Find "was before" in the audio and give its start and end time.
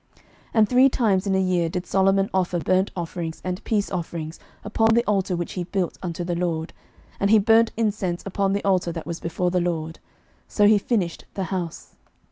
9.05-9.51